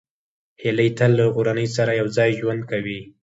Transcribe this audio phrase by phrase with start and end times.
[0.61, 2.99] هیلۍ تل له کورنۍ سره یوځای ژوند کوي